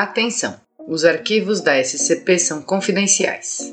[0.00, 0.58] Atenção!
[0.88, 3.70] Os arquivos da SCP são confidenciais.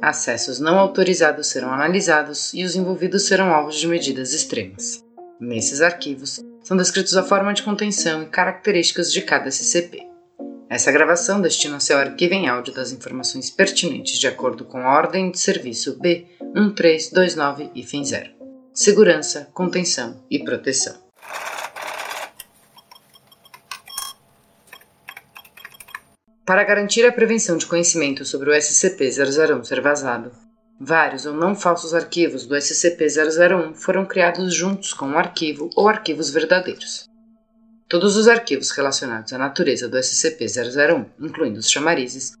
[0.00, 5.04] Acessos não autorizados serão analisados e os envolvidos serão alvos de medidas extremas.
[5.38, 10.08] Nesses arquivos são descritos a forma de contenção e características de cada SCP.
[10.70, 15.30] Essa gravação destina-se ao arquivo em áudio das informações pertinentes de acordo com a ordem
[15.30, 18.30] de serviço B1329 e fim 0.
[18.72, 21.09] Segurança, contenção e proteção.
[26.50, 30.32] Para garantir a prevenção de conhecimento sobre o SCP-001 ser vazado,
[30.80, 36.28] vários ou não falsos arquivos do SCP-001 foram criados juntos com o arquivo ou arquivos
[36.28, 37.08] verdadeiros.
[37.88, 42.32] Todos os arquivos relacionados à natureza do SCP-001, incluindo os chamarizes,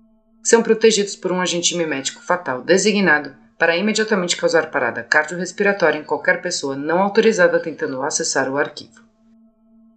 [0.42, 6.42] são protegidos por um agente mimético fatal designado para imediatamente causar parada cardiorrespiratória em qualquer
[6.42, 9.04] pessoa não autorizada tentando acessar o arquivo.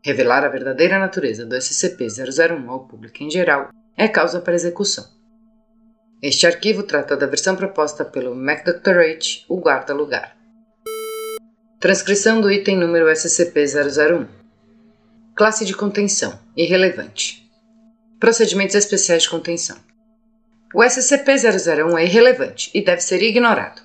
[0.05, 5.05] Revelar a verdadeira natureza do SCP-001 ao público em geral é causa para execução.
[6.21, 10.35] Este arquivo trata da versão proposta pelo MacDoctorate, o guarda-lugar.
[11.83, 14.25] Transcrição do item número SCP-001
[15.35, 17.45] Classe de contenção Irrelevante
[18.21, 19.75] Procedimentos especiais de contenção
[20.73, 23.81] O SCP-001 é irrelevante e deve ser ignorado.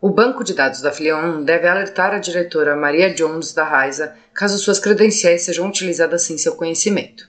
[0.00, 4.16] O banco de dados da Filial 1 deve alertar a diretora Maria Jones da Raiza
[4.32, 7.28] caso suas credenciais sejam utilizadas sem seu conhecimento.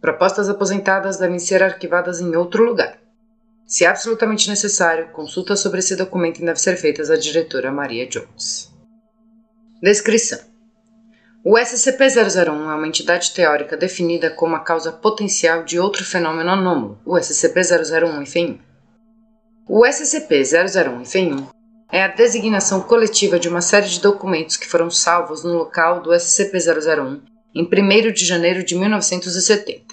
[0.00, 2.98] Propostas aposentadas devem ser arquivadas em outro lugar.
[3.66, 8.72] Se absolutamente necessário, consulta sobre esse documento deve ser feitas à diretora Maria Jones.
[9.82, 10.40] Descrição:
[11.44, 16.98] O SCP-001 é uma entidade teórica definida como a causa potencial de outro fenômeno anômalo,
[17.04, 18.58] o SCP-001-1.
[19.68, 21.46] O SCP-001-1
[21.92, 26.10] é a designação coletiva de uma série de documentos que foram salvos no local do
[26.10, 27.20] SCP-001
[27.54, 29.89] em 1 de janeiro de 1970.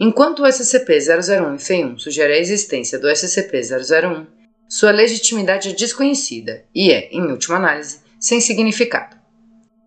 [0.00, 4.26] Enquanto o SCP-001-1 sugere a existência do SCP-001,
[4.68, 9.16] sua legitimidade é desconhecida e é, em última análise, sem significado.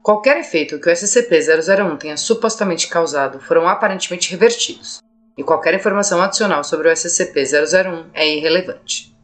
[0.03, 4.99] Qualquer efeito que o SCP-001 tenha supostamente causado foram aparentemente revertidos,
[5.37, 9.15] e qualquer informação adicional sobre o SCP-001 é irrelevante.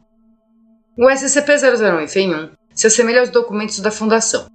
[0.96, 4.46] O SCP-001-1 se assemelha aos documentos da Fundação,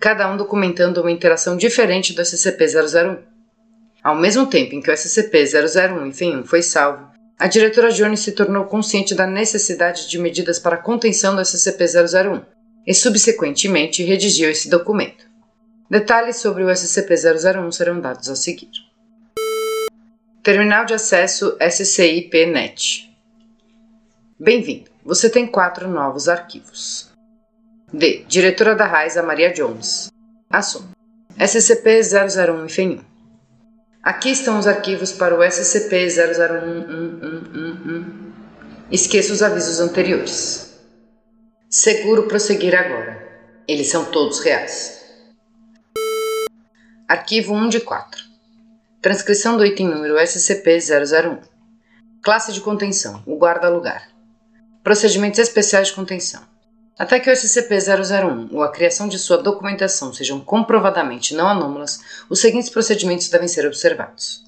[0.00, 3.33] cada um documentando uma interação diferente do SCP-001.
[4.04, 8.66] Ao mesmo tempo em que o SCP-001 enfim foi salvo, a diretora Jones se tornou
[8.66, 12.44] consciente da necessidade de medidas para a contenção do SCP-001
[12.86, 15.24] e, subsequentemente, redigiu esse documento.
[15.88, 18.68] Detalhes sobre o SCP-001 serão dados a seguir.
[20.42, 23.10] Terminal de acesso SCIP-NET
[24.38, 24.90] Bem-vindo!
[25.02, 27.10] Você tem quatro novos arquivos.
[27.90, 28.22] D.
[28.28, 30.10] Diretora da Raiza Maria Jones.
[30.50, 30.90] Assunto:
[31.38, 33.13] SCP-001 FENHUM.
[34.04, 38.04] Aqui estão os arquivos para o SCP-001.
[38.90, 40.78] Esqueça os avisos anteriores.
[41.70, 43.26] Seguro prosseguir agora.
[43.66, 45.02] Eles são todos reais.
[47.08, 48.22] Arquivo 1 de 4.
[49.00, 51.38] Transcrição do item número SCP-001.
[52.22, 54.06] Classe de contenção: o guarda-lugar.
[54.82, 56.42] Procedimentos especiais de contenção.
[56.96, 61.98] Até que o SCP-001 ou a criação de sua documentação sejam comprovadamente não anômalas,
[62.30, 64.44] os seguintes procedimentos devem ser observados.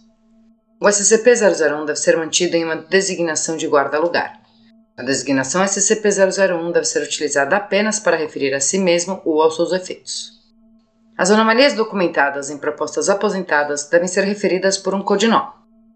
[0.81, 4.41] O SCP-001 deve ser mantido em uma designação de guarda-lugar.
[4.97, 9.73] A designação SCP-001 deve ser utilizada apenas para referir a si mesmo ou aos seus
[9.73, 10.37] efeitos.
[11.19, 15.51] As anomalias documentadas em propostas aposentadas devem ser referidas por um codinome,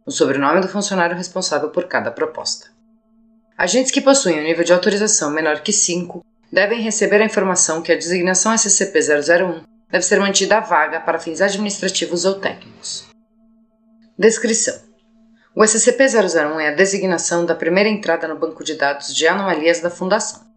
[0.04, 2.68] o sobrenome do funcionário responsável por cada proposta.
[3.56, 7.92] Agentes que possuem um nível de autorização menor que 5 devem receber a informação que
[7.92, 13.06] a designação SCP-001 deve ser mantida vaga para fins administrativos ou técnicos.
[14.18, 14.74] Descrição:
[15.54, 19.90] O SCP-001 é a designação da primeira entrada no banco de dados de anomalias da
[19.90, 20.48] Fundação.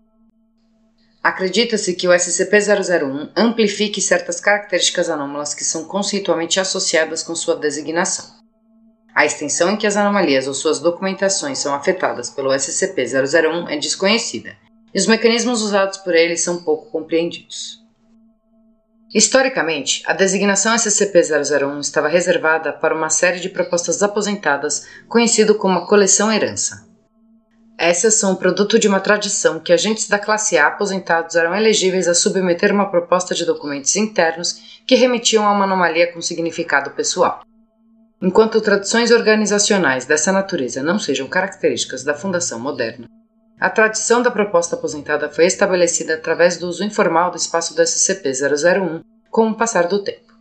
[1.22, 8.26] Acredita-se que o SCP-001 amplifique certas características anômalas que são conceitualmente associadas com sua designação.
[9.16, 14.58] A extensão em que as anomalias ou suas documentações são afetadas pelo SCP-001 é desconhecida
[14.94, 17.82] e os mecanismos usados por ele são pouco compreendidos.
[19.14, 25.88] Historicamente, a designação SCP-001 estava reservada para uma série de propostas aposentadas conhecido como a
[25.88, 26.88] coleção herança.
[27.78, 32.08] Essas são o produto de uma tradição que agentes da classe A aposentados eram elegíveis
[32.08, 37.44] a submeter uma proposta de documentos internos que remetiam a uma anomalia com significado pessoal.
[38.22, 43.08] Enquanto tradições organizacionais dessa natureza não sejam características da fundação moderna,
[43.60, 49.04] a tradição da proposta aposentada foi estabelecida através do uso informal do espaço do SCP-001
[49.30, 50.34] com o passar do tempo.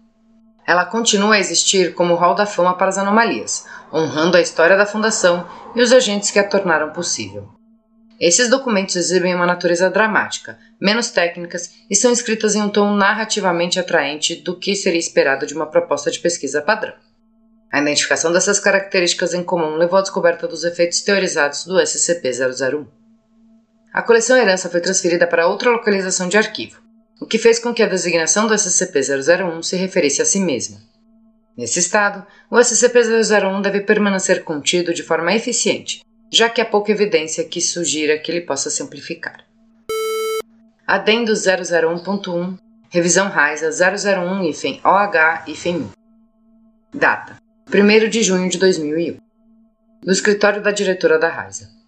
[0.67, 4.87] ela continua a existir como hall da fama para as anomalias, honrando a história da
[4.87, 7.49] fundação e os agentes que a tornaram possível.
[8.21, 13.81] Esses documentos exibem uma natureza dramática, menos técnicas e são escritas em um tom narrativamente
[13.81, 16.95] atraente do que seria esperado de uma proposta de pesquisa padrão.
[17.73, 22.87] A identificação dessas características em comum levou à descoberta dos efeitos teorizados do SCP-001.
[23.93, 26.81] A coleção Herança foi transferida para outra localização de arquivo,
[27.21, 30.79] o que fez com que a designação do SCP-001 se referisse a si mesma.
[31.55, 36.03] Nesse estado, o SCP-001 deve permanecer contido de forma eficiente,
[36.33, 39.45] já que há pouca evidência que sugira que ele possa se amplificar.
[40.87, 42.57] Adendo 001.1
[42.89, 45.89] Revisão RAISA 001-OH-1
[46.95, 47.37] Data:
[47.69, 49.19] 1 de junho de 2001
[50.03, 51.82] Do escritório da diretora da RAISA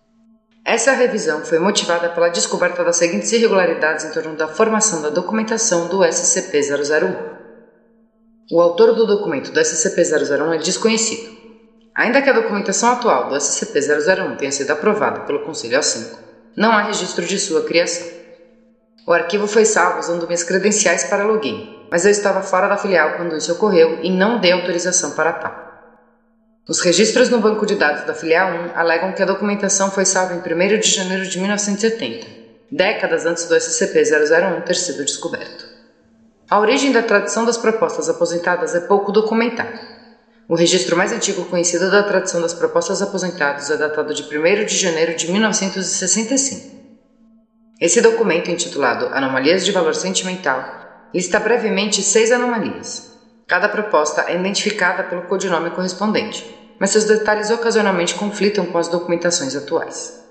[0.64, 5.88] essa revisão foi motivada pela descoberta das seguintes irregularidades em torno da formação da documentação
[5.88, 7.34] do SCP-001.
[8.50, 11.34] O autor do documento do SCP-001 é desconhecido.
[11.94, 16.19] Ainda que a documentação atual do SCP-001 tenha sido aprovada pelo Conselho A5,
[16.56, 18.06] não há registro de sua criação.
[19.06, 23.19] O arquivo foi salvo usando minhas credenciais para login, mas eu estava fora da filial
[23.19, 25.74] quando isso ocorreu e não dei autorização para tal.
[26.66, 30.32] Os registros no banco de dados da filial 1 alegam que a documentação foi salva
[30.32, 32.26] em 1 de janeiro de 1970,
[32.72, 35.66] décadas antes do SCP-001 ter sido descoberto.
[36.49, 39.78] A origem da tradição das propostas aposentadas é pouco documentada.
[40.49, 44.78] O registro mais antigo conhecido da tradição das propostas aposentadas é datado de 1 de
[44.78, 46.82] janeiro de 1965.
[47.78, 53.13] Esse documento, intitulado Anomalias de Valor Sentimental, lista brevemente seis anomalias,
[53.46, 59.55] Cada proposta é identificada pelo codinome correspondente, mas seus detalhes ocasionalmente conflitam com as documentações
[59.55, 60.25] atuais.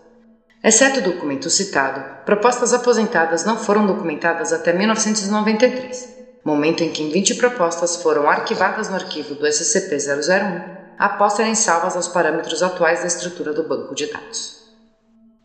[0.63, 6.09] Exceto o documento citado, propostas aposentadas não foram documentadas até 1993,
[6.43, 12.07] momento em que 20 propostas foram arquivadas no arquivo do SCP-001 após serem salvas aos
[12.07, 14.62] parâmetros atuais da estrutura do banco de dados.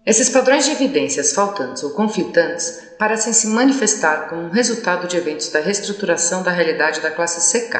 [0.09, 5.51] Esses padrões de evidências faltantes ou conflitantes parecem se manifestar como um resultado de eventos
[5.51, 7.77] da reestruturação da realidade da classe CK,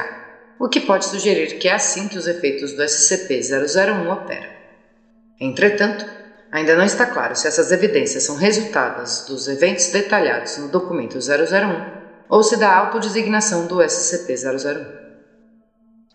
[0.59, 4.47] o que pode sugerir que é assim que os efeitos do SCP-001 operam.
[5.41, 6.05] Entretanto,
[6.51, 12.29] ainda não está claro se essas evidências são resultados dos eventos detalhados no documento 001
[12.29, 14.85] ou se da autodesignação do SCP-001.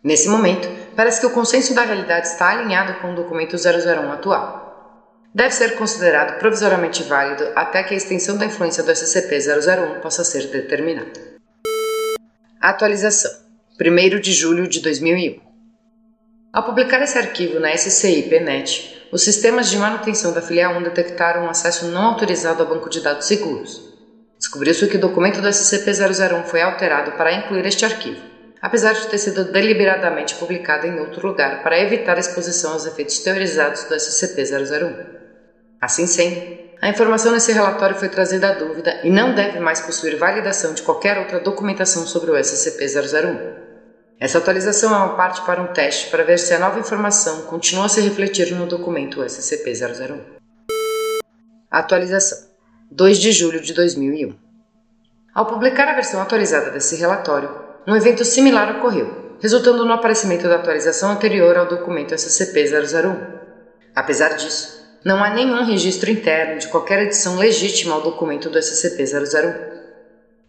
[0.04, 4.63] Nesse momento, parece que o consenso da realidade está alinhado com o documento 001 atual
[5.34, 10.46] deve ser considerado provisoriamente válido até que a extensão da influência do SCP-001 possa ser
[10.46, 11.10] determinada.
[12.60, 13.32] Atualização:
[13.80, 15.40] 1 de julho de 2001.
[16.52, 21.50] Ao publicar esse arquivo na SCI-PNET, os sistemas de manutenção da filial 1 detectaram um
[21.50, 23.92] acesso não autorizado ao banco de dados seguros.
[24.38, 28.20] Descobriu-se que o documento do SCP-001 foi alterado para incluir este arquivo,
[28.62, 33.18] apesar de ter sido deliberadamente publicado em outro lugar para evitar a exposição aos efeitos
[33.18, 35.23] teorizados do SCP-001.
[35.84, 36.40] Assim sendo,
[36.80, 40.80] a informação nesse relatório foi trazida à dúvida e não deve mais possuir validação de
[40.80, 43.52] qualquer outra documentação sobre o SCP-001.
[44.18, 47.84] Essa atualização é uma parte para um teste para ver se a nova informação continua
[47.84, 50.20] a se refletir no documento SCP-001.
[51.70, 52.38] Atualização
[52.90, 54.34] 2 de julho de 2001
[55.34, 57.50] Ao publicar a versão atualizada desse relatório,
[57.86, 63.34] um evento similar ocorreu, resultando no aparecimento da atualização anterior ao documento SCP-001.
[63.94, 69.54] Apesar disso, não há nenhum registro interno de qualquer adição legítima ao documento do SCP-001.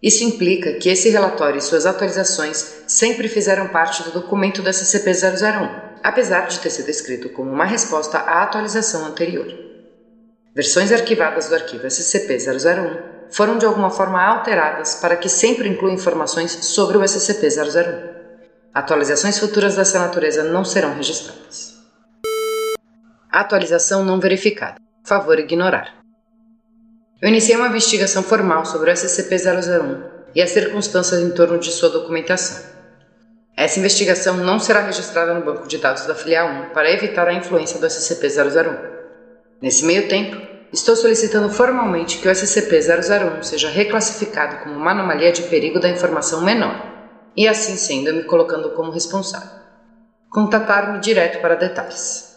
[0.01, 5.69] Isso implica que esse relatório e suas atualizações sempre fizeram parte do documento do SCP-001,
[6.01, 9.47] apesar de ter sido escrito como uma resposta à atualização anterior.
[10.55, 12.97] Versões arquivadas do arquivo SCP-001
[13.29, 18.15] foram de alguma forma alteradas para que sempre incluam informações sobre o SCP-001.
[18.73, 21.74] Atualizações futuras dessa natureza não serão registradas.
[23.37, 24.77] Atualização não verificada.
[25.03, 25.93] Favor ignorar.
[27.21, 31.89] Eu iniciei uma investigação formal sobre o SCP-001 e as circunstâncias em torno de sua
[31.89, 32.63] documentação.
[33.57, 37.33] Essa investigação não será registrada no banco de dados da filial 1 para evitar a
[37.33, 38.77] influência do SCP-001.
[39.61, 45.41] Nesse meio tempo, estou solicitando formalmente que o SCP-001 seja reclassificado como uma anomalia de
[45.41, 46.81] perigo da informação menor,
[47.35, 49.59] e assim sendo, me colocando como responsável.
[50.29, 52.34] Contatar-me direto para detalhes.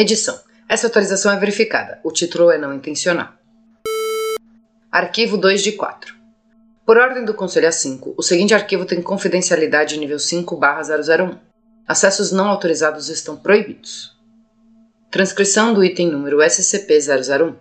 [0.00, 0.38] Edição.
[0.68, 1.98] Essa atualização é verificada.
[2.04, 3.32] O título é não intencional.
[4.92, 6.14] Arquivo 2 de 4.
[6.86, 11.36] Por ordem do Conselho A5, o seguinte arquivo tem confidencialidade nível 5/001.
[11.84, 14.16] Acessos não autorizados estão proibidos.
[15.10, 17.56] Transcrição do item número SCP-001.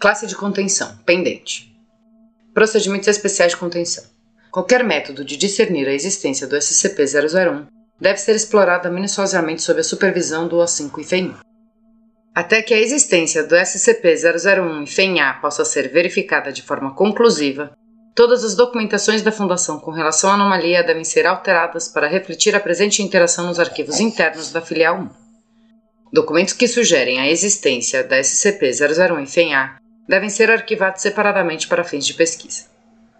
[0.00, 1.80] Classe de contenção pendente.
[2.52, 4.02] Procedimentos especiais de contenção.
[4.50, 7.68] qualquer método de discernir a existência do SCP-001
[8.00, 11.34] deve ser explorada minuciosamente sob a supervisão do O5 e FEM.
[12.34, 17.76] Até que a existência do SCP-001 e FEM-A possa ser verificada de forma conclusiva,
[18.14, 22.60] todas as documentações da Fundação com relação à anomalia devem ser alteradas para refletir a
[22.60, 25.08] presente interação nos arquivos internos da Filial 1.
[26.12, 29.78] Documentos que sugerem a existência da SCP-001 e FEM-A
[30.08, 32.77] devem ser arquivados separadamente para fins de pesquisa.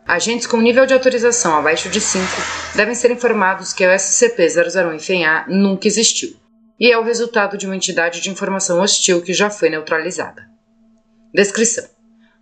[0.09, 2.25] Agentes com nível de autorização abaixo de 5
[2.75, 6.35] devem ser informados que o SCP-001 e FEM-A nunca existiu
[6.81, 10.49] e é o resultado de uma entidade de informação hostil que já foi neutralizada.
[11.35, 11.85] Descrição: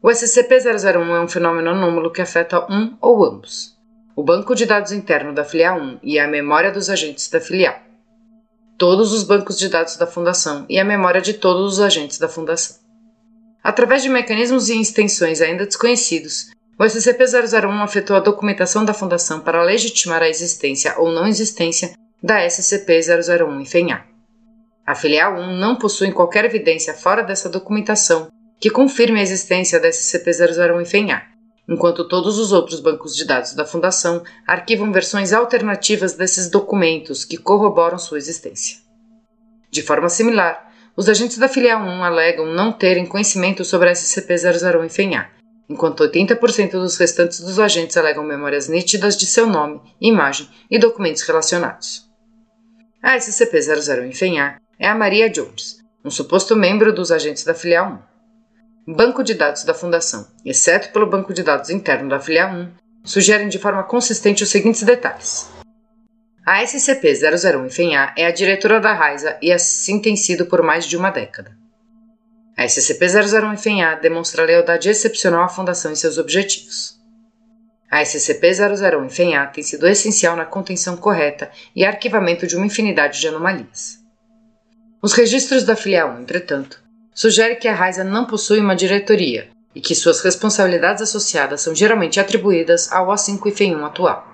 [0.00, 3.76] O SCP-001 é um fenômeno anômalo que afeta um ou ambos,
[4.14, 7.84] o banco de dados interno da filial 1 e a memória dos agentes da filial
[8.78, 12.28] todos os bancos de dados da Fundação e a memória de todos os agentes da
[12.28, 12.76] Fundação.
[13.62, 19.62] Através de mecanismos e extensões ainda desconhecidos, o SCP-001 afetou a documentação da Fundação para
[19.62, 24.04] legitimar a existência ou não existência da SCP-001 em FENHA.
[24.86, 28.28] A Filial 1 não possui qualquer evidência fora dessa documentação
[28.60, 31.22] que confirme a existência da SCP-001 em FENHA,
[31.66, 37.38] enquanto todos os outros bancos de dados da Fundação arquivam versões alternativas desses documentos que
[37.38, 38.76] corroboram sua existência.
[39.70, 44.84] De forma similar, os agentes da Filial 1 alegam não terem conhecimento sobre a SCP-001
[44.84, 45.35] em FENHA,
[45.68, 51.22] enquanto 80% dos restantes dos agentes alegam memórias nítidas de seu nome, imagem e documentos
[51.22, 52.06] relacionados.
[53.02, 58.02] A SCP-00 em FENHA é a Maria Jones, um suposto membro dos agentes da Filial
[58.88, 58.94] 1.
[58.94, 62.68] Banco de dados da Fundação, exceto pelo banco de dados interno da filial 1,
[63.02, 65.50] sugerem de forma consistente os seguintes detalhes.
[66.46, 70.86] A SCP-001 em FENHA é a diretora da RAISA e assim tem sido por mais
[70.86, 71.65] de uma década.
[72.58, 76.96] A SCP-001 em FENHA demonstra lealdade excepcional à Fundação e seus objetivos.
[77.90, 83.20] A SCP-001 em FENHA tem sido essencial na contenção correta e arquivamento de uma infinidade
[83.20, 83.98] de anomalias.
[85.02, 86.82] Os registros da filial 1, entretanto,
[87.14, 92.18] sugere que a Raisa não possui uma diretoria e que suas responsabilidades associadas são geralmente
[92.18, 94.32] atribuídas ao O5 FEM1 atual.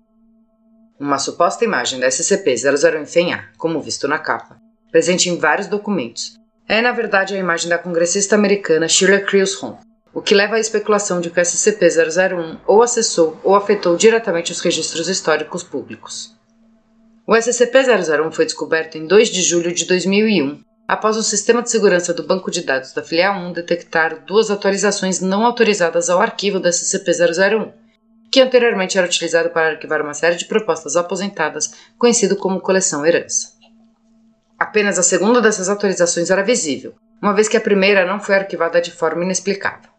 [0.99, 4.61] Uma suposta imagem da SCP-00 FEM-A, como visto na capa,
[4.93, 6.41] presente em vários documentos,
[6.73, 8.87] é na verdade a imagem da congressista americana
[9.27, 9.77] Crews Home,
[10.15, 14.61] o que leva à especulação de que o SCP-001 ou acessou ou afetou diretamente os
[14.61, 16.35] registros históricos públicos.
[17.27, 22.15] O SCP-001 foi descoberto em 2 de julho de 2001 após o sistema de segurança
[22.15, 26.71] do banco de dados da filial 1 detectar duas atualizações não autorizadas ao arquivo da
[26.71, 27.71] SCP-001,
[28.31, 33.52] que anteriormente era utilizado para arquivar uma série de propostas aposentadas, conhecido como coleção herança.
[34.63, 38.81] Apenas a segunda dessas atualizações era visível, uma vez que a primeira não foi arquivada
[38.81, 39.91] de forma inexplicável.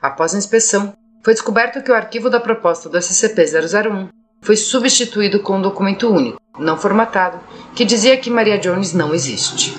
[0.00, 4.08] Após a inspeção, foi descoberto que o arquivo da proposta do SCP-001
[4.40, 7.38] foi substituído com um documento único, não formatado,
[7.76, 9.76] que dizia que Maria Jones não existe.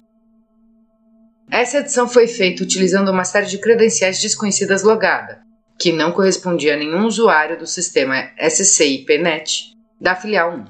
[1.50, 5.42] Essa edição foi feita utilizando uma série de credenciais desconhecidas logada,
[5.80, 10.66] que não correspondia a nenhum usuário do sistema SCIPNet da filial 1.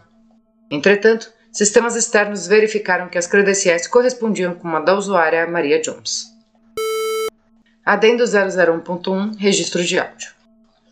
[0.71, 6.25] Entretanto, sistemas externos verificaram que as credenciais correspondiam com uma da usuária Maria Jones.
[7.85, 10.31] Adendo 001.1 Registro de áudio.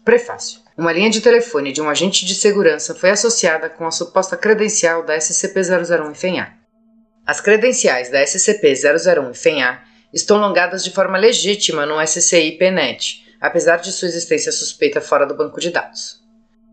[0.06, 0.62] Prefácio.
[0.78, 5.04] Uma linha de telefone de um agente de segurança foi associada com a suposta credencial
[5.04, 6.54] da SCP-001 em FENHA.
[7.28, 9.82] As credenciais da SCP-001 e FENHA
[10.14, 15.60] estão logadas de forma legítima no SCI-PNET, apesar de sua existência suspeita fora do banco
[15.60, 16.22] de dados.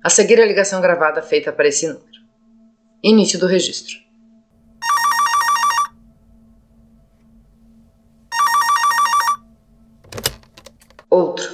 [0.05, 2.10] A seguir a ligação gravada feita para esse número.
[3.03, 3.97] Início do registro.
[11.09, 11.49] Outro.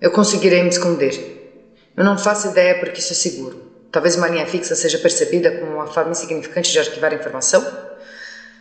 [0.00, 1.70] Eu conseguirei me esconder.
[1.94, 3.88] Eu não faço ideia porque isso é seguro.
[3.92, 7.64] Talvez uma linha fixa seja percebida como uma forma insignificante de arquivar informação?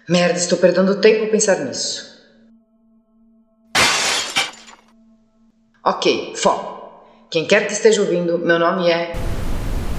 [0.08, 2.16] Merda, estou perdendo tempo a pensar nisso.
[5.84, 7.30] Ok, foco.
[7.32, 9.14] Quem quer que esteja ouvindo, meu nome é.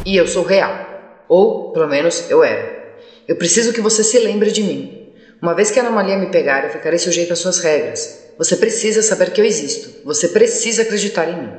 [0.05, 0.86] E eu sou real.
[1.29, 2.95] Ou, pelo menos, eu era.
[3.27, 5.13] Eu preciso que você se lembre de mim.
[5.41, 8.33] Uma vez que a anomalia me pegar, eu ficarei sujeito às suas regras.
[8.39, 10.05] Você precisa saber que eu existo.
[10.05, 11.53] Você precisa acreditar em mim.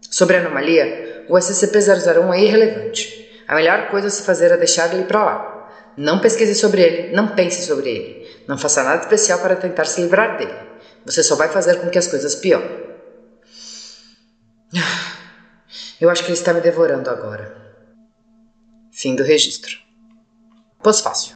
[0.00, 3.28] Sobre a anomalia, o SCP-001 é irrelevante.
[3.46, 5.92] A melhor coisa a se fazer é deixar ele para lá.
[5.96, 8.26] Não pesquise sobre ele, não pense sobre ele.
[8.46, 10.54] Não faça nada especial para tentar se livrar dele.
[11.04, 12.70] Você só vai fazer com que as coisas piorem.
[16.00, 17.59] Eu acho que ele está me devorando agora.
[19.00, 19.78] Fim do registro.
[20.82, 21.34] Pós-fácil.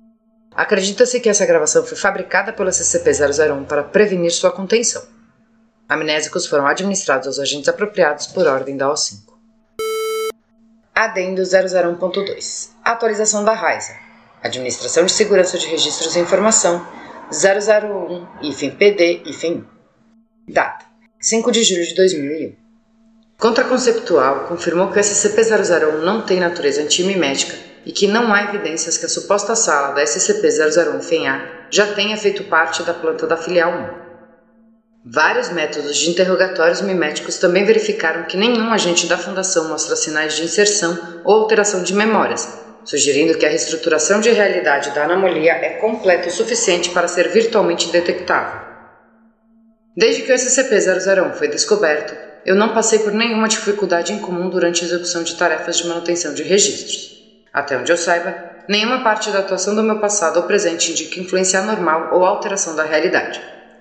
[0.55, 5.03] Acredita-se que essa gravação foi fabricada pelo SCP-001 para prevenir sua contenção.
[5.89, 9.33] Amnésicos foram administrados aos agentes apropriados por ordem da O5.
[10.95, 13.97] Adendo 001.2 Atualização da RAISA
[14.43, 16.87] Administração de Segurança de Registros e Informação
[17.31, 19.67] 001 IFEM PD IFEM
[20.49, 20.85] 1 Data
[21.19, 22.64] 5 de julho de 2001
[23.39, 29.05] Contraconceptual confirmou que o SCP-001 não tem natureza antimimética e que não há evidências que
[29.05, 34.05] a suposta sala da SCP-001 FENA já tenha feito parte da planta da filial 1.
[35.07, 40.45] Vários métodos de interrogatórios miméticos também verificaram que nenhum agente da Fundação mostra sinais de
[40.45, 42.49] inserção ou alteração de memórias,
[42.85, 47.91] sugerindo que a reestruturação de realidade da anomalia é completa o suficiente para ser virtualmente
[47.91, 48.63] detectável.
[49.95, 54.85] Desde que o SCP-001 foi descoberto, eu não passei por nenhuma dificuldade em comum durante
[54.85, 57.23] a execução de tarefas de manutenção de registros.
[57.53, 58.35] Até onde eu saiba,
[58.69, 62.85] nenhuma parte da atuação do meu passado ou presente indica influência anormal ou alteração da
[62.85, 63.41] realidade.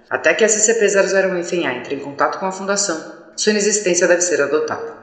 [0.10, 4.42] Até que a SCP-001 Enfenhar entre em contato com a Fundação, sua inexistência deve ser
[4.42, 4.94] adotada.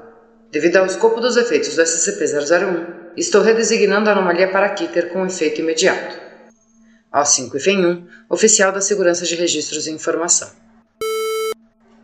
[0.50, 2.87] Devido ao escopo dos efeitos do SCP-001,
[3.17, 6.17] estou redesignando a anomalia para Kitter com efeito imediato.
[7.12, 10.49] O5 IFEM1, Oficial da Segurança de Registros e Informação.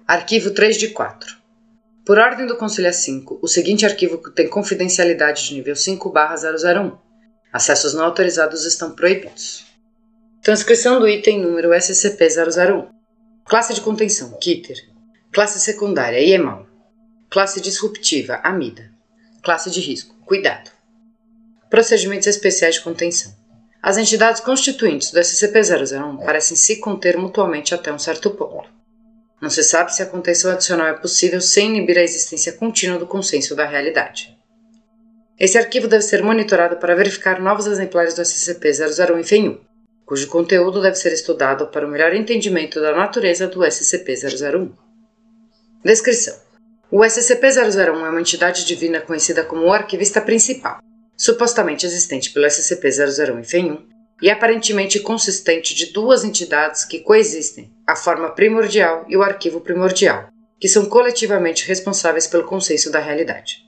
[0.07, 1.46] Arquivo 3 de 4.
[2.07, 6.97] Por ordem do Conselho 5, o seguinte arquivo tem confidencialidade de nível 5/001.
[7.53, 9.67] Acessos não autorizados estão proibidos.
[10.41, 12.87] Transcrição do item número SCP-001.
[13.45, 14.77] Classe de contenção, Kitter.
[15.33, 16.69] Classe secundária, IEMAL.
[17.29, 18.89] Classe disruptiva, AMIDA.
[19.43, 20.71] Classe de risco, Cuidado.
[21.69, 23.35] Procedimentos especiais de contenção.
[23.83, 28.77] As entidades constituintes do SCP-001 parecem se conter mutuamente até um certo ponto.
[29.41, 33.07] Não se sabe se a contenção adicional é possível sem inibir a existência contínua do
[33.07, 34.37] consenso da realidade.
[35.39, 39.61] Esse arquivo deve ser monitorado para verificar novos exemplares do SCP-001 em FENU,
[40.07, 44.73] cujo conteúdo deve ser estudado para o melhor entendimento da natureza do SCP-001.
[45.85, 46.35] Descrição:
[46.91, 50.81] O SCP-001 é uma entidade divina conhecida como o arquivista principal,
[51.15, 57.95] supostamente existente pelo SCP-001 em FEN1 e aparentemente consistente de duas entidades que coexistem, a
[57.95, 63.59] forma primordial e o arquivo primordial, que são coletivamente responsáveis pelo consenso da realidade.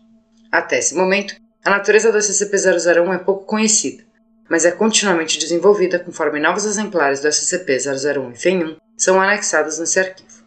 [0.50, 1.34] Até esse momento,
[1.64, 4.04] a natureza do SCP-001 é pouco conhecida,
[4.48, 10.44] mas é continuamente desenvolvida conforme novos exemplares do SCP-001 e FEM1 são anexados nesse arquivo.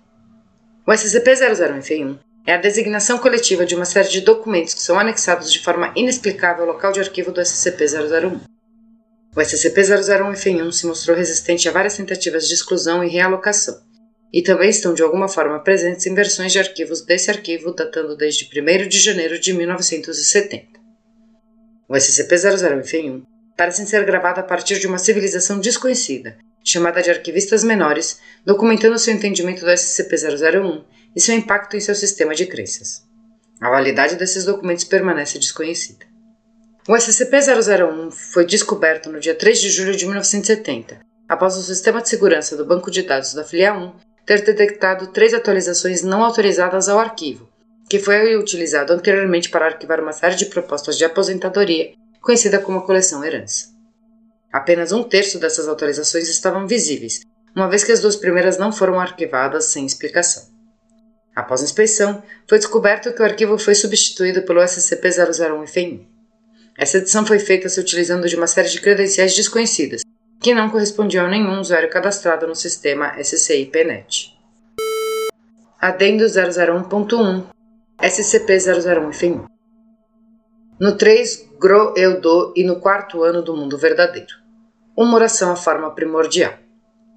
[0.85, 4.99] O SCP-001 e FEM1 é a designação coletiva de uma série de documentos que são
[4.99, 8.41] anexados de forma inexplicável ao local de arquivo do SCP-001.
[9.33, 13.81] O SCP-001 e FEM1 se mostrou resistente a várias tentativas de exclusão e realocação,
[14.31, 18.43] e também estão de alguma forma presentes em versões de arquivos desse arquivo datando desde
[18.45, 20.67] 1 de janeiro de 1970.
[21.87, 23.23] O SCP-00 e FEM1
[23.55, 29.13] parecem ser gravados a partir de uma civilização desconhecida, chamada de arquivistas menores, documentando seu
[29.13, 30.83] entendimento do SCP-001
[31.15, 33.03] e seu impacto em seu sistema de crenças.
[33.61, 36.10] A validade desses documentos permanece desconhecida.
[36.87, 42.09] O SCP-001 foi descoberto no dia 3 de julho de 1970, após o sistema de
[42.09, 43.91] segurança do banco de dados da Filial 1
[44.25, 47.47] ter detectado três atualizações não autorizadas ao arquivo,
[47.87, 52.85] que foi utilizado anteriormente para arquivar uma série de propostas de aposentadoria conhecida como a
[52.85, 53.67] coleção Herança.
[54.51, 57.21] Apenas um terço dessas autorizações estavam visíveis,
[57.55, 60.49] uma vez que as duas primeiras não foram arquivadas sem explicação.
[61.35, 66.10] Após a inspeção, foi descoberto que o arquivo foi substituído pelo SCP-001 FEM.
[66.77, 70.01] Essa edição foi feita se utilizando de uma série de credenciais desconhecidas,
[70.39, 74.37] que não correspondiam a nenhum usuário cadastrado no sistema SCI-PNET.
[75.79, 77.43] Adendo 001.1
[78.01, 79.45] SCP-001 FEM.
[80.79, 84.33] No 3, Gro Eu Do e no quarto ano do mundo verdadeiro.
[84.97, 86.53] Uma oração à forma primordial.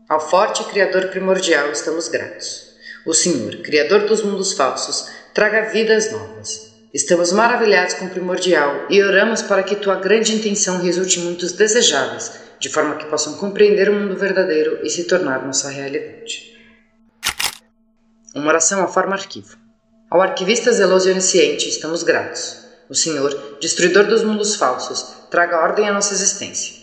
[0.06, 2.74] Ao forte Criador primordial estamos gratos.
[3.06, 6.73] O Senhor, Criador dos mundos falsos, traga vidas novas.
[6.94, 11.50] Estamos maravilhados com o primordial e oramos para que tua grande intenção resulte em mundos
[11.50, 12.30] desejáveis,
[12.60, 16.54] de forma que possam compreender o mundo verdadeiro e se tornar nossa realidade.
[18.32, 19.58] Uma oração à forma arquivo.
[20.08, 25.88] Ao arquivista zeloso e onisciente estamos gratos o Senhor, destruidor dos mundos falsos, traga ordem
[25.88, 26.74] à nossa existência.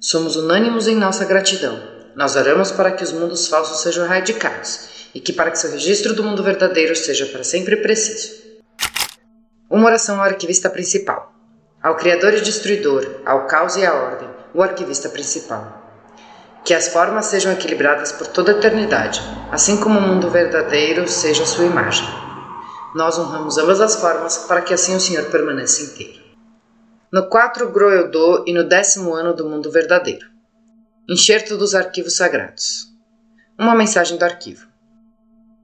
[0.00, 1.80] Somos unânimos em nossa gratidão.
[2.14, 6.14] Nós oramos para que os mundos falsos sejam erradicados e que para que seu registro
[6.14, 8.45] do mundo verdadeiro seja para sempre preciso.
[9.68, 11.32] Uma oração ao arquivista principal.
[11.82, 15.82] Ao Criador e Destruidor, ao caos e à ordem, o arquivista principal.
[16.64, 21.42] Que as formas sejam equilibradas por toda a eternidade, assim como o mundo verdadeiro seja
[21.42, 22.06] a sua imagem.
[22.94, 26.22] Nós honramos ambas as formas para que assim o Senhor permaneça inteiro.
[27.12, 30.26] No 4 Groeldô e no décimo ano do mundo verdadeiro.
[31.08, 32.86] Enxerto dos arquivos sagrados.
[33.58, 34.68] Uma mensagem do arquivo.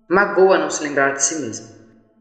[0.08, 1.71] Magoa não se lembrar de si mesmo.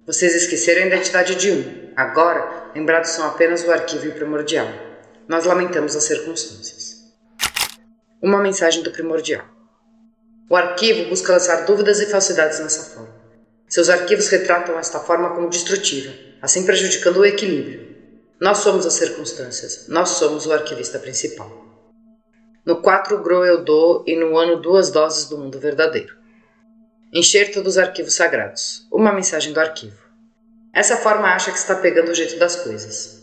[0.05, 1.93] Vocês esqueceram a identidade de um.
[1.95, 4.67] agora, lembrados são apenas o arquivo e o primordial.
[5.27, 7.13] Nós lamentamos as circunstâncias.
[8.19, 9.45] Uma mensagem do primordial.
[10.49, 13.13] O arquivo busca lançar dúvidas e falsidades nessa forma.
[13.69, 16.11] Seus arquivos retratam esta forma como destrutiva,
[16.41, 17.95] assim prejudicando o equilíbrio.
[18.39, 21.49] Nós somos as circunstâncias, nós somos o arquivista principal.
[22.65, 26.20] No 4 Gro eu dou e no ano duas doses do mundo verdadeiro.
[27.13, 28.87] Enxerto dos arquivos sagrados.
[28.91, 29.97] Uma mensagem do arquivo.
[30.73, 33.21] Essa forma acha que está pegando o jeito das coisas.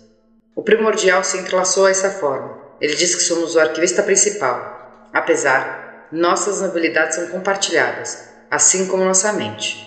[0.54, 2.58] O primordial se entrelaçou a essa forma.
[2.80, 4.78] Ele diz que somos o arquivista principal,
[5.12, 9.86] Apesar, nossas habilidades são compartilhadas, assim como nossa mente.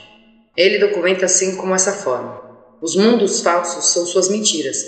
[0.58, 2.42] Ele documenta assim como essa forma.
[2.82, 4.84] Os mundos falsos são suas mentiras,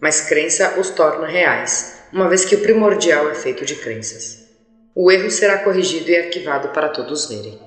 [0.00, 4.44] mas crença os torna reais, uma vez que o primordial é feito de crenças.
[4.94, 7.60] O erro será corrigido e arquivado para todos verem.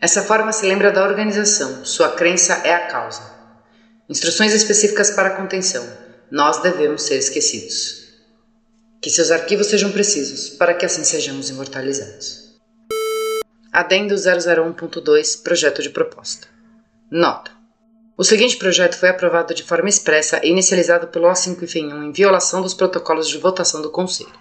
[0.00, 3.22] Essa forma se lembra da organização, sua crença é a causa.
[4.08, 5.86] Instruções específicas para contenção.
[6.30, 8.06] Nós devemos ser esquecidos.
[9.00, 12.56] Que seus arquivos sejam precisos, para que assim sejamos imortalizados.
[13.72, 16.46] Adendo 001.2 Projeto de Proposta.
[17.10, 17.50] Nota.
[18.18, 22.12] O seguinte projeto foi aprovado de forma expressa e inicializado pelo O5 e FEM1 em
[22.12, 24.32] violação dos protocolos de votação do Conselho.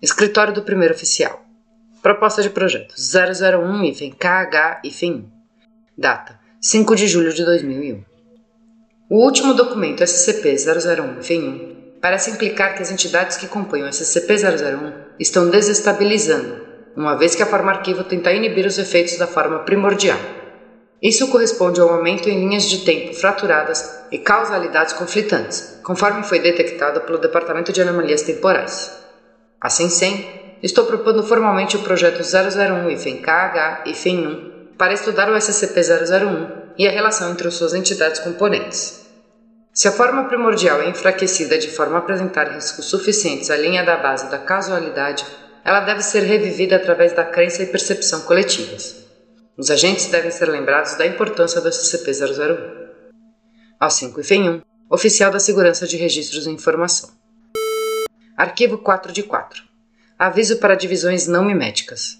[0.00, 1.47] Escritório do Primeiro Oficial.
[2.08, 5.24] Proposta de projeto 001 IFEM KH e FEM1.
[5.94, 8.02] Data 5 de julho de 2001.
[9.10, 14.90] O último documento SCP-001 FEM1 parece implicar que as entidades que compõem o SCP-001
[15.20, 16.56] estão desestabilizando,
[16.96, 20.18] uma vez que a forma arquivo tenta inibir os efeitos da forma primordial.
[21.02, 27.02] Isso corresponde ao aumento em linhas de tempo fraturadas e causalidades conflitantes, conforme foi detectado
[27.02, 28.96] pelo Departamento de Anomalias Temporais.
[29.60, 35.36] Assim sendo, estou propondo formalmente o projeto 001 IFEM KH e FEM1 para estudar o
[35.36, 39.06] SCP-001 e a relação entre suas entidades componentes.
[39.72, 43.96] Se a forma primordial é enfraquecida de forma a apresentar riscos suficientes à linha da
[43.96, 45.24] base da casualidade,
[45.64, 49.04] ela deve ser revivida através da crença e percepção coletivas.
[49.56, 52.88] Os agentes devem ser lembrados da importância do SCP-001.
[53.78, 57.10] Ao 5 e 1, Oficial da Segurança de Registros e Informação.
[58.36, 59.67] Arquivo 4 de 4.
[60.18, 62.18] Aviso para divisões não miméticas.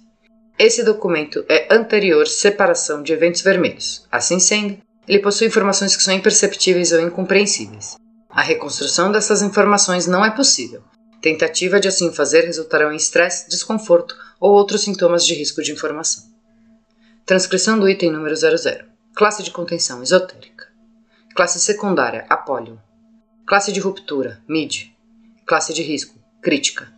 [0.57, 4.07] Esse documento é anterior separação de eventos vermelhos.
[4.09, 7.97] Assim sendo, ele possui informações que são imperceptíveis ou incompreensíveis.
[8.31, 10.85] A reconstrução dessas informações não é possível.
[11.21, 16.23] Tentativa de assim fazer resultarão em estresse, desconforto ou outros sintomas de risco de informação.
[17.27, 18.85] Transcrição do item número 00.
[19.17, 20.69] Classe de contenção esotérica.
[21.35, 22.81] Classe secundária apólio.
[23.45, 24.95] Classe de ruptura MID.
[25.45, 26.97] Classe de risco crítica.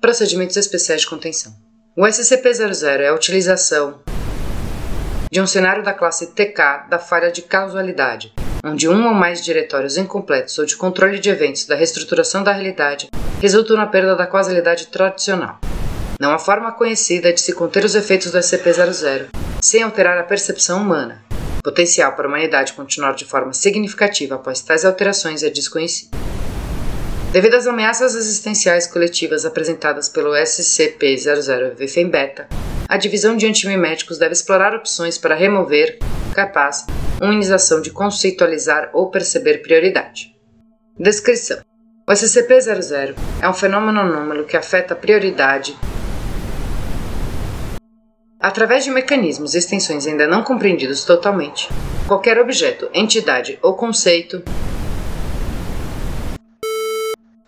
[0.00, 1.52] Procedimentos especiais de contenção.
[1.94, 4.00] O SCP-00 é a utilização
[5.30, 8.32] de um cenário da classe TK da falha de causalidade,
[8.64, 13.10] onde um ou mais diretórios incompletos ou de controle de eventos da reestruturação da realidade
[13.42, 15.60] resultam na perda da causalidade tradicional.
[16.18, 19.28] Não há forma conhecida de se conter os efeitos do SCP-00
[19.60, 21.22] sem alterar a percepção humana.
[21.58, 26.29] O potencial para a humanidade continuar de forma significativa após tais alterações é desconhecido.
[27.32, 32.48] Devido às ameaças existenciais coletivas apresentadas pelo SCP-00-VFEM-Beta,
[32.88, 36.00] a divisão de antimiméticos deve explorar opções para remover,
[36.34, 36.86] capaz,
[37.22, 40.34] imunização de conceitualizar ou perceber prioridade.
[40.98, 41.60] Descrição:
[42.08, 45.78] O SCP-00 é um fenômeno anômalo que afeta a prioridade
[48.40, 51.68] Através de mecanismos e extensões ainda não compreendidos totalmente,
[52.08, 54.42] qualquer objeto, entidade ou conceito.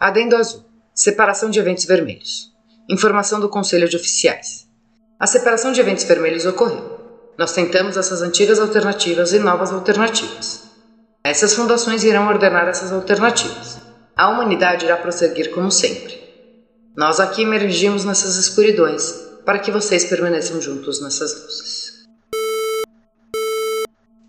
[0.03, 2.53] Adendo azul: separação de eventos vermelhos.
[2.91, 4.67] Informação do Conselho de Oficiais.
[5.17, 6.99] A separação de eventos vermelhos ocorreu.
[7.39, 10.65] Nós tentamos essas antigas alternativas e novas alternativas.
[11.23, 13.79] Essas fundações irão ordenar essas alternativas.
[14.17, 16.21] A humanidade irá prosseguir como sempre.
[16.97, 19.09] Nós aqui emergimos nessas escuridões
[19.47, 22.09] para que vocês permaneçam juntos nessas luzes.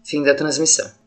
[0.06, 1.03] Fim da transmissão.